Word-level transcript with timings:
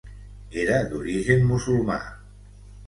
Era 0.61 0.79
d'origen 0.93 1.47
musulmà. 1.53 2.01